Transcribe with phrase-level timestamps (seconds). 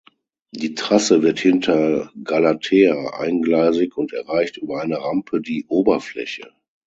[0.49, 6.51] Die Trasse wird hinter Galatea eingleisig und erreicht über eine Rampe die Oberfläche.